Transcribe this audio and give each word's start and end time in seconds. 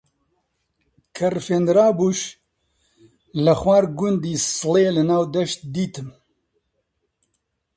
کە 1.15 1.27
ڕفێنرابووش، 1.35 2.19
لە 3.45 3.53
خوار 3.59 3.83
گوندی 3.99 4.35
سڵێ 4.57 4.87
لە 4.97 5.03
ناو 5.09 5.23
دەشت 5.35 5.59
دیتم 5.75 6.09